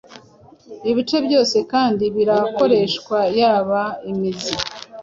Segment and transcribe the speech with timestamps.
[0.89, 3.81] ibice byose kandi birakoreshwa yaba
[4.11, 4.53] imizi,